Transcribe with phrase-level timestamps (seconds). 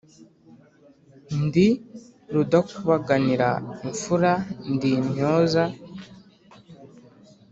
[1.43, 1.67] Ndi
[2.33, 3.49] rudakubaganira
[3.85, 4.31] imfura
[4.71, 5.63] ndi intyoza